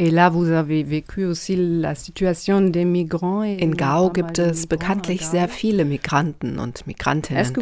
[0.00, 0.14] In
[3.76, 7.52] Gao gibt es bekanntlich sehr viele Migranten und Migrantinnen.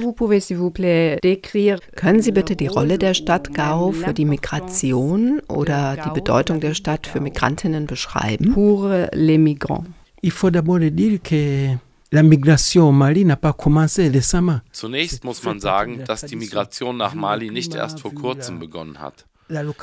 [1.97, 6.75] Können Sie bitte die Rolle der Stadt Gao für die Migration oder die Bedeutung der
[6.75, 8.53] Stadt für Migrantinnen beschreiben?
[8.53, 9.87] Pour les migrants.
[10.21, 11.79] Il faut d'abord dire que
[12.13, 14.61] La migration au Mali n'a pas commencé récemment.
[14.73, 19.27] Zunächst muss man sagen, dass die Migration nach Mali nicht erst vor kurzem begonnen hat.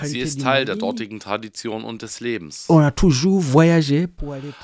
[0.04, 2.68] Sie ist Teil der dortigen Tradition und des Lebens.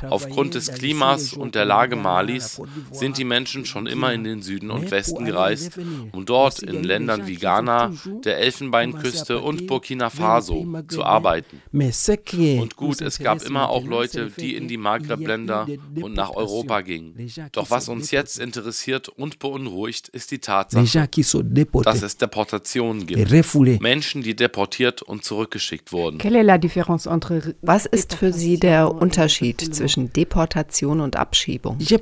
[0.09, 2.61] Aufgrund des Klimas und der Lage Malis
[2.91, 5.79] sind die Menschen schon immer in den Süden und Westen gereist,
[6.11, 7.93] um dort in Ländern wie Ghana,
[8.25, 11.61] der Elfenbeinküste und Burkina Faso zu arbeiten.
[11.71, 15.67] Und gut, es gab immer auch Leute, die in die Maghreb-Länder
[16.01, 17.31] und nach Europa gingen.
[17.53, 21.07] Doch was uns jetzt interessiert und beunruhigt, ist die Tatsache,
[21.83, 23.81] dass es Deportationen gibt.
[23.81, 26.19] Menschen, die deportiert deportiert und zurückgeschickt wurden.
[27.61, 31.77] Was ist für Sie der Unterschied zwischen Deportation und Abschiebung?
[31.79, 32.01] Wenn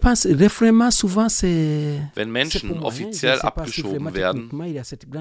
[2.32, 4.50] Menschen offiziell abgeschoben werden,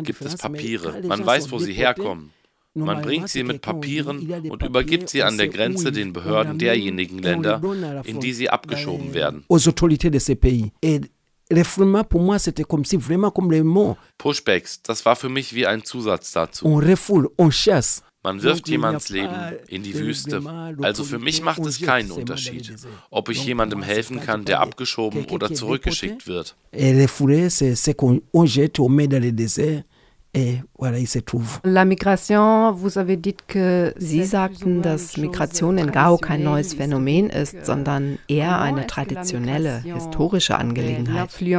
[0.04, 1.02] gibt es Papiere.
[1.06, 2.30] Man weiß, wo sie herkommen.
[2.74, 7.62] Man bringt sie mit Papieren und übergibt sie an der Grenze den Behörden derjenigen Länder,
[8.04, 9.46] in die sie abgeschoben werden.
[11.50, 13.96] Refoulement pour moi c'était comme si vraiment comme le mot.
[14.18, 16.66] Pushbacks, das war für mich wie ein Zusatz dazu.
[16.66, 18.02] On refoule, on chasse.
[18.24, 19.36] Man wirft jemands Leben
[19.68, 20.42] in die Wüste.
[20.82, 22.74] Also für mich macht es keinen Unterschied,
[23.10, 26.56] ob ich jemandem helfen kann, der abgeschoben oder zurückgeschickt wird.
[26.74, 29.84] Refouler, c'est qu'on jette, on met dans le désert.
[33.98, 40.58] Sie sagten, dass Migration in Gao kein neues Phänomen ist, sondern eher eine traditionelle, historische
[40.58, 41.30] Angelegenheit.
[41.40, 41.56] Wie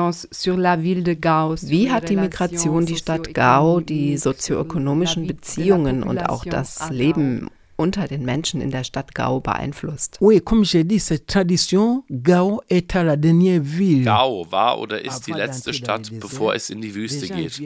[1.92, 8.26] hat die Migration die Stadt Gao, die sozioökonomischen Beziehungen und auch das Leben unter den
[8.26, 10.18] Menschen in der Stadt Gao beeinflusst.
[10.20, 14.04] Oui, comme j'ai dit, cette tradition, Gao est à la dernière ville.
[14.04, 17.62] Gao war oder ist die letzte Stadt, bevor es in die Wüste geht.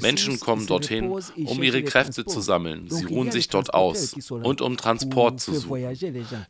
[0.00, 1.12] Menschen kommen dorthin,
[1.44, 2.88] um ihre Kräfte zu sammeln.
[2.88, 5.96] Sie ruhen sich dort aus und um Transport zu suchen.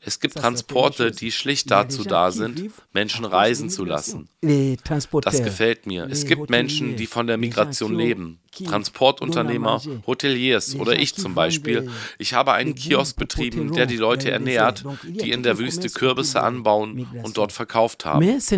[0.00, 4.28] Es gibt Transporte, die schlicht dazu da sind, Menschen reisen zu lassen.
[4.40, 6.06] Das gefällt mir.
[6.10, 8.38] Es gibt Menschen, die von der Migration leben.
[8.52, 11.88] Transportunternehmer, Hoteliers oder ich zum Beispiel.
[12.18, 17.06] Ich habe einen Kiosk betrieben, der die Leute ernährt, die in der Wüste Kürbisse anbauen
[17.22, 18.22] und dort verkauft haben.
[18.28, 18.50] Es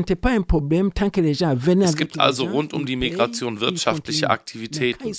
[1.96, 5.12] gibt also rund um die Migration wirtschaftliche Aktivitäten,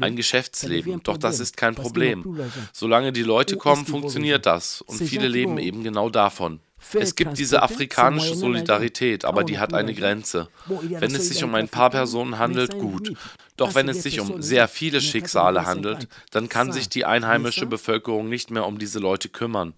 [0.00, 2.24] ein Geschäftsleben, doch das ist kein Problem.
[2.72, 4.80] Solange die Leute kommen, funktioniert das.
[4.82, 6.60] Und viele leben eben genau davon.
[6.94, 10.48] Es gibt diese afrikanische Solidarität, aber die hat eine Grenze.
[10.66, 13.14] Wenn es sich um ein paar Personen handelt, gut.
[13.56, 18.28] Doch wenn es sich um sehr viele Schicksale handelt, dann kann sich die einheimische Bevölkerung
[18.28, 19.74] nicht mehr um diese Leute kümmern.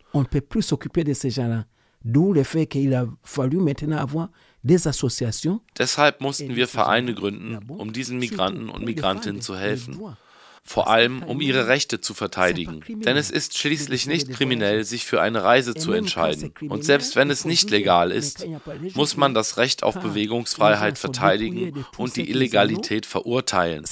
[5.78, 9.98] Deshalb mussten wir Vereine gründen, um diesen Migranten und Migrantinnen zu helfen
[10.64, 12.80] vor allem um ihre Rechte zu verteidigen.
[12.88, 16.52] Denn es ist schließlich nicht kriminell, sich für eine Reise zu entscheiden.
[16.68, 18.46] Und selbst wenn es nicht legal ist,
[18.94, 23.84] muss man das Recht auf Bewegungsfreiheit verteidigen und die Illegalität verurteilen.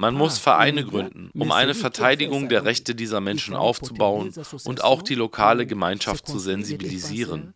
[0.00, 4.32] Man muss Vereine gründen, um eine Verteidigung der Rechte dieser Menschen aufzubauen
[4.64, 7.54] und auch die lokale Gemeinschaft zu sensibilisieren.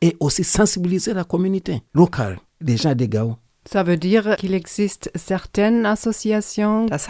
[0.00, 3.38] Et aussi sensibiliser la communauté locale, des gens de Gao.
[3.64, 3.74] Das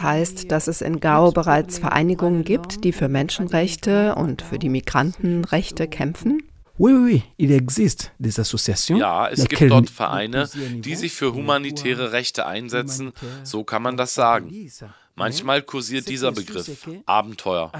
[0.02, 5.86] heißt, dass es in Gao bereits Vereinigungen gibt, die für Menschenrechte und für die Migrantenrechte
[5.86, 6.42] kämpfen?
[6.78, 8.98] Oui, oui, il existe des associations.
[8.98, 13.12] Ja, es gibt dort Vereine, die sich für humanitäre Rechte einsetzen,
[13.44, 14.50] so kann man das sagen.
[15.14, 17.70] Manchmal kursiert dieser Begriff Abenteuer.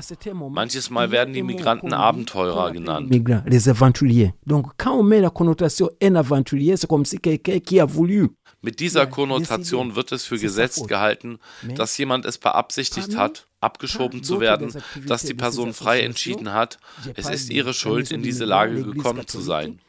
[0.50, 3.10] Manches Mal werden die Migranten Abenteurer genannt.
[3.47, 4.32] Les aventuriers.
[4.44, 8.28] Donc quand on met la connotation un aventurier, c'est comme si quelqu'un qui a voulu
[8.62, 11.38] mit dieser Konnotation wird es für gesetzt gehalten,
[11.76, 14.75] dass jemand es beabsichtigt hat, abgeschoben zu werden,
[15.06, 16.79] dass die Person frei entschieden hat,
[17.14, 19.81] es ist ihre Schuld, in diese Lage gekommen zu sein.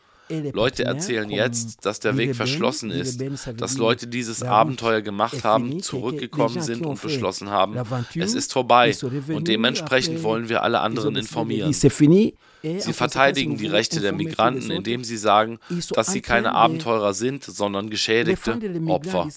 [0.53, 3.21] Leute erzählen jetzt, dass der Weg verschlossen ist,
[3.57, 7.75] dass Leute dieses Abenteuer gemacht haben, zurückgekommen sind und beschlossen haben,
[8.15, 8.95] es ist vorbei
[9.27, 11.73] und dementsprechend wollen wir alle anderen informieren.
[11.73, 15.59] Sie verteidigen die Rechte der Migranten, indem sie sagen,
[15.93, 19.27] dass sie keine Abenteurer sind, sondern geschädigte Opfer.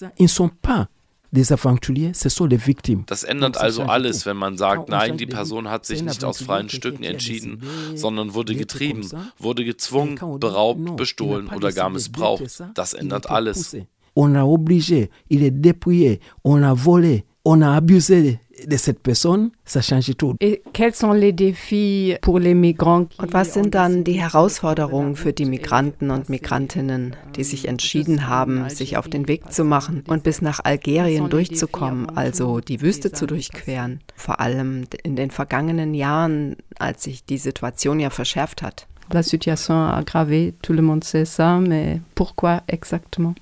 [3.05, 6.69] Das ändert also alles, wenn man sagt, nein, die Person hat sich nicht aus freien
[6.69, 7.61] Stücken entschieden,
[7.95, 12.63] sondern wurde getrieben, wurde gezwungen, beraubt, bestohlen oder gar missbraucht.
[12.73, 13.77] Das ändert alles.
[14.17, 17.25] On l'a obligé, il est dépouillé, on l'a volé.
[17.45, 20.35] on a abusé de cette personne, ça change tout.
[20.39, 23.07] Et quels sont les défis pour les migrants?
[23.17, 28.69] Und was sind dann die Herausforderungen für die Migranten und Migrantinnen, die sich entschieden haben,
[28.69, 33.27] sich auf den Weg zu machen und bis nach Algerien durchzukommen, also die Wüste zu
[33.27, 33.99] durchqueren?
[34.15, 38.87] Vor allem in den vergangenen Jahren, als sich die Situation ja verschärft hat.
[39.11, 43.35] La situation a aggravé, tout le monde sait ça, mais pourquoi exactement?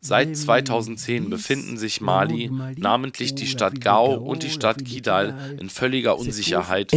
[0.00, 6.18] Seit 2010 befinden sich Mali, namentlich die Stadt Gao und die Stadt Kidal, in völliger
[6.18, 6.92] Unsicherheit.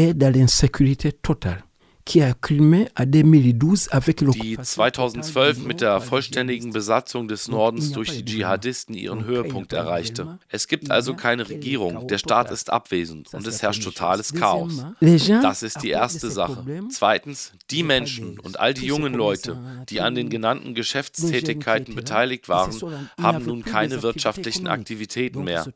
[4.42, 10.40] Die 2012 mit der vollständigen Besatzung des Nordens durch die Dschihadisten ihren Höhepunkt erreichte.
[10.48, 14.84] Es gibt also keine Regierung, der Staat ist abwesend und es herrscht totales Chaos.
[15.00, 16.66] Das ist die erste Sache.
[16.90, 19.58] Zweitens, die Menschen und all die jungen Leute,
[19.88, 22.76] die an den genannten Geschäftstätigkeiten beteiligt waren,
[23.22, 25.68] haben nun keine wirtschaftlichen Aktivitäten mehr.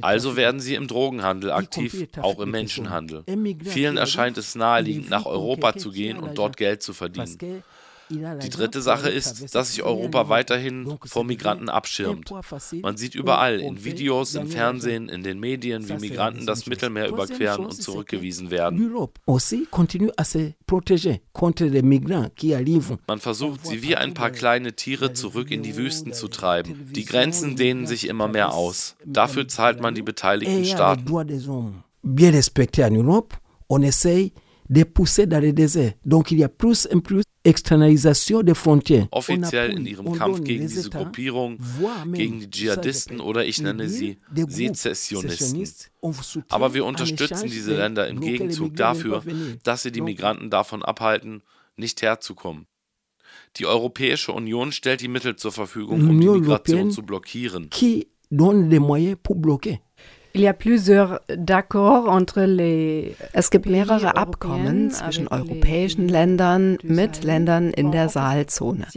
[0.00, 3.22] Also werden sie im Drogenhandel aktiv, auch im Menschenhandel.
[3.64, 7.38] Vielen erscheint es naheliegend, nach Europa Europa zu gehen und dort Geld zu verdienen.
[8.10, 12.30] Die dritte Sache ist, dass sich Europa weiterhin vor Migranten abschirmt.
[12.82, 17.64] Man sieht überall, in Videos, im Fernsehen, in den Medien, wie Migranten das Mittelmeer überqueren
[17.64, 18.92] und zurückgewiesen werden.
[23.06, 26.92] Man versucht, sie wie ein paar kleine Tiere zurück in die Wüsten zu treiben.
[26.92, 28.96] Die Grenzen dehnen sich immer mehr aus.
[29.04, 31.84] Dafür zahlt man die beteiligten Staaten.
[32.06, 33.36] Bien respecté en Europe,
[33.66, 34.30] on essaye
[34.74, 35.92] de pousser dans le désert.
[36.04, 39.06] Donc il y a plus et plus Externalisation der Frontieren.
[39.10, 41.58] Offiziell in ihrem Kampf gegen diese Gruppierung,
[42.12, 45.60] gegen die Dschihadisten oder ich nenne sie Sezessionisten.
[46.48, 49.22] Aber wir unterstützen diese Länder im Gegenzug dafür,
[49.62, 51.42] dass sie die Migranten davon abhalten,
[51.76, 52.66] nicht herzukommen.
[53.56, 57.68] Die Europäische Union stellt die Mittel zur Verfügung, um die Migration zu blockieren.
[57.70, 59.78] Qui donne les moyens pour bloquer.
[63.32, 68.88] Es gibt mehrere Abkommen zwischen europäischen Ländern mit Ländern in der Saalzone.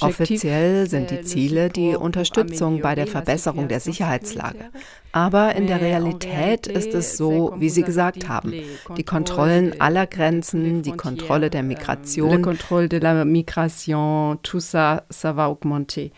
[0.00, 4.70] Offiziell sind die Ziele die Unterstützung bei der Verbesserung der Sicherheitslage.
[5.14, 8.52] Aber in der Realität ist es so, wie Sie gesagt haben,
[8.96, 12.42] die Kontrollen aller Grenzen, die Kontrolle der Migration,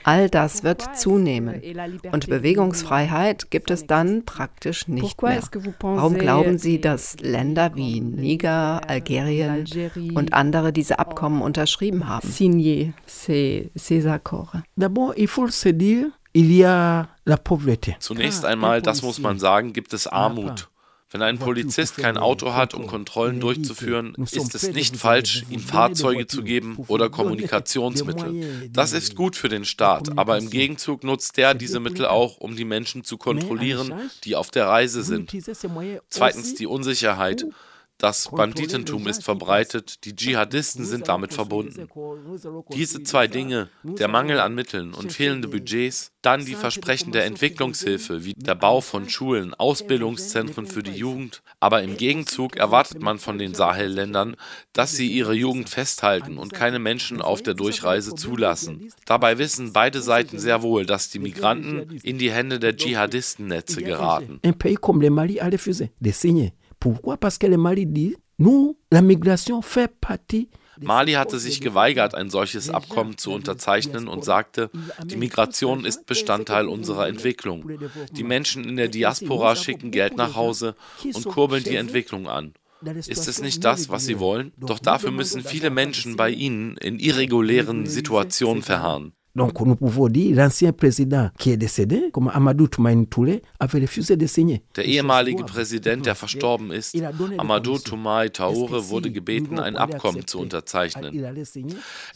[0.04, 1.62] all das wird zunehmen.
[2.10, 5.42] Und Bewegungsfreiheit gibt es dann praktisch nicht mehr.
[5.80, 9.66] Warum glauben Sie, dass Länder wie Niger, Algerien
[10.14, 12.26] und andere diese Abkommen unterschrieben haben?
[14.78, 16.12] D'abord, il faut se dire
[18.00, 20.68] Zunächst einmal, das muss man sagen, gibt es Armut.
[21.12, 26.26] Wenn ein Polizist kein Auto hat, um Kontrollen durchzuführen, ist es nicht falsch, ihm Fahrzeuge
[26.26, 28.68] zu geben oder Kommunikationsmittel.
[28.70, 32.56] Das ist gut für den Staat, aber im Gegenzug nutzt der diese Mittel auch, um
[32.56, 33.94] die Menschen zu kontrollieren,
[34.24, 35.32] die auf der Reise sind.
[36.10, 37.46] Zweitens die Unsicherheit.
[37.98, 41.88] Das Banditentum ist verbreitet, die Dschihadisten sind damit verbunden.
[42.74, 48.24] Diese zwei Dinge, der Mangel an Mitteln und fehlende Budgets, dann die Versprechen der Entwicklungshilfe,
[48.24, 53.38] wie der Bau von Schulen, Ausbildungszentren für die Jugend, aber im Gegenzug erwartet man von
[53.38, 54.36] den Sahelländern,
[54.74, 58.90] dass sie ihre Jugend festhalten und keine Menschen auf der Durchreise zulassen.
[59.06, 64.40] Dabei wissen beide Seiten sehr wohl, dass die Migranten in die Hände der Dschihadistennetze geraten.
[66.80, 70.48] Pourquoi Parce que le Mali dit, nous, la migration fait partie
[70.80, 74.70] Mali hatte sich geweigert, ein solches Abkommen zu unterzeichnen und sagte,
[75.04, 77.70] die Migration ist Bestandteil unserer Entwicklung.
[78.12, 82.52] Die Menschen in der Diaspora schicken Geld nach Hause und kurbeln die Entwicklung an.
[82.82, 84.52] Ist es nicht das, was sie wollen?
[84.58, 89.12] Doch dafür müssen viele Menschen bei ihnen in irregulären Situationen verharren.
[89.36, 94.16] Donc nous pouvons dire l'ancien président qui est décédé, comme Amadou Toumaïn Touré, avait refusé
[94.16, 94.62] de signer.
[94.74, 96.96] Der ehemalige Präsident, der verstorben ist,
[97.38, 101.12] Amadou Toumaï Taure, wurde gebeten, ein Abkommen zu unterzeichnen.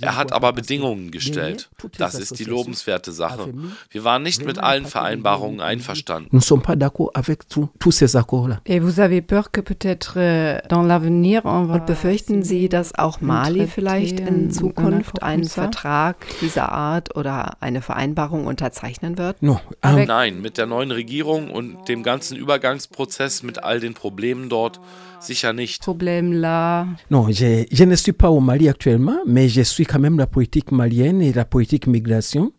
[0.00, 1.70] Er hat aber Bedingungen gestellt.
[1.98, 3.52] Das ist die lobenswerte Sache.
[3.90, 6.28] Wir waren nicht mit allen Vereinbarungen einverstanden.
[6.32, 8.60] Nous ne sommes pas d'accord avec tous ces accords-là.
[8.64, 13.66] Et vous avez peur que peut-être euh, dans l'avenir Und befürchten Sie, dass auch Mali
[13.66, 19.42] vielleicht in Zukunft einen Vertrag dieser Art oder eine Vereinbarung unterzeichnen wird?
[19.42, 24.48] No, um, Nein, mit der neuen Regierung und dem ganzen Übergangsprozess mit all den Problemen
[24.48, 24.80] dort
[25.20, 25.82] sicher nicht.
[25.82, 26.86] Problème là.
[27.10, 30.26] Non, je, je ne suis pas au Mali actuellement, mais je suis quand même la
[30.26, 32.52] politique malienne et la politique migration.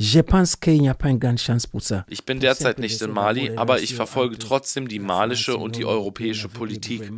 [0.00, 2.04] Je pense qu'il n'y a pas une grande chance pour ça.
[2.08, 6.48] Ich bin derzeit nicht in Mali, aber ich verfolge trotzdem die malische und die europäische
[6.48, 7.10] Politik.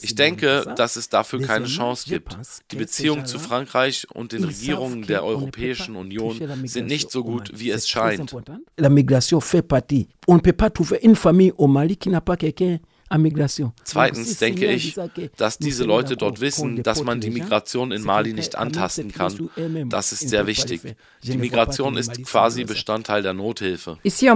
[0.00, 2.34] Ich denke, dass es dafür keine Chance gibt.
[2.70, 7.70] Die Beziehungen zu Frankreich und den Regierungen der Europäischen Union sind nicht so gut, wie
[7.70, 8.34] es scheint.
[8.78, 10.08] La migration fait partie.
[10.26, 12.78] On ne peut pas trouver une famille au Mali qui n'a pas quelqu'un
[13.84, 14.94] Zweitens denke ich,
[15.36, 19.48] dass diese Leute dort wissen, dass man die Migration in Mali nicht antasten kann.
[19.88, 20.82] Das ist sehr wichtig.
[21.22, 23.96] Die Migration ist quasi Bestandteil der Nothilfe.
[24.02, 24.34] Hier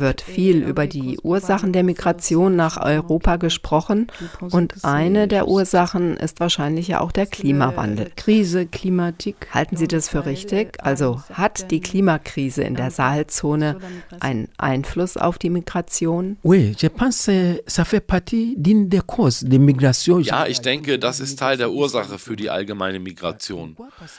[0.00, 4.06] wird viel über die Ursachen der Migration nach Europa gesprochen
[4.40, 8.10] und eine der Ursachen ist wahrscheinlich ja auch der Klimawandel.
[8.16, 9.48] Krise, Klimatik.
[9.52, 10.78] Halten Sie das für richtig?
[10.82, 13.78] Also hat die Klimakrise in der Sahelzone
[14.20, 16.36] einen Einfluss Einfluss auf die Migration?
[16.44, 17.30] Oui, je pense,
[17.66, 20.20] ça fait partie d'une des causes de migration.
[20.20, 23.76] Ja, ich denke, das ist Teil der Ursache für die allgemeine Migration.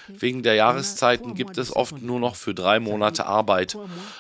[0.08, 3.77] Wegen der Jahreszeiten gibt es oft nur noch für drei Monate Arbeit.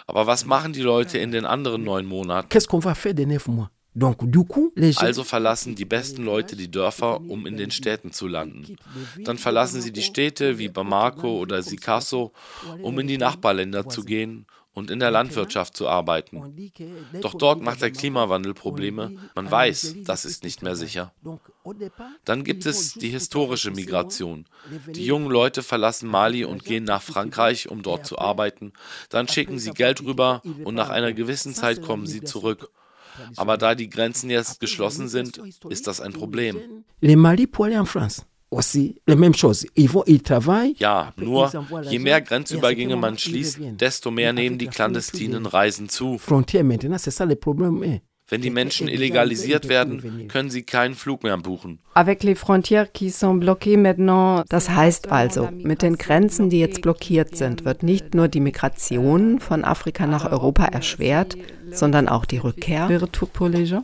[0.07, 2.49] Aber was machen die Leute in den anderen neun Monaten?
[2.49, 3.69] Qu'est-ce qu'on va faire de neuf mois?
[4.95, 8.75] Also verlassen die besten Leute die Dörfer, um in den Städten zu landen.
[9.23, 12.31] Dann verlassen sie die Städte wie Bamako oder Sikasso,
[12.81, 16.71] um in die Nachbarländer zu gehen und in der Landwirtschaft zu arbeiten.
[17.21, 19.11] Doch dort macht der Klimawandel Probleme.
[19.35, 21.13] Man weiß, das ist nicht mehr sicher.
[22.25, 24.45] Dann gibt es die historische Migration.
[24.87, 28.73] Die jungen Leute verlassen Mali und gehen nach Frankreich, um dort zu arbeiten.
[29.09, 32.69] Dann schicken sie Geld rüber und nach einer gewissen Zeit kommen sie zurück.
[33.35, 35.39] Aber da die Grenzen jetzt geschlossen sind,
[35.69, 36.83] ist das ein Problem.
[36.99, 39.65] Les Mali pour aller en France aussi la même chose.
[39.75, 40.75] Ils vont, ils travaillent.
[40.79, 41.51] Ja, nur
[41.89, 46.19] je mehr Grenzübergänge man schließt, desto mehr nehmen die clandestinen Reisen zu.
[46.29, 48.01] Maintenant.
[48.29, 51.79] Wenn die Menschen illegalisiert werden, können sie keinen Flug mehr buchen.
[51.93, 52.07] Das
[54.69, 59.65] heißt also, mit den Grenzen, die jetzt blockiert sind, wird nicht nur die Migration von
[59.65, 61.35] Afrika nach Europa erschwert,
[61.71, 62.87] sondern auch die Rückkehr.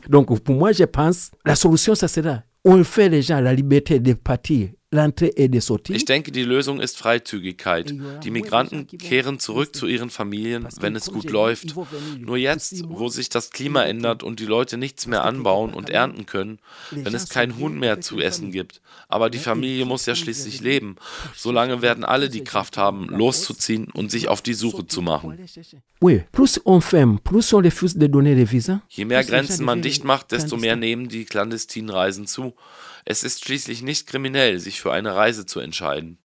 [0.07, 3.99] Donc pour moi, je pense, la solution, ça sera on fait les gens la liberté
[3.99, 7.93] de partir ich denke, die Lösung ist Freizügigkeit.
[8.23, 11.75] Die Migranten kehren zurück zu ihren Familien, wenn es gut läuft.
[12.17, 16.25] Nur jetzt, wo sich das Klima ändert und die Leute nichts mehr anbauen und ernten
[16.25, 16.57] können,
[16.89, 18.81] wenn es kein Huhn mehr zu essen gibt.
[19.07, 20.95] Aber die Familie muss ja schließlich leben.
[21.35, 25.37] Solange werden alle die Kraft haben, loszuziehen und sich auf die Suche zu machen.
[28.89, 32.55] Je mehr Grenzen man dicht macht, desto mehr nehmen die clandestinen Reisen zu.
[33.05, 36.19] Es ist schließlich nicht kriminell, sich für eine Reise zu entscheiden.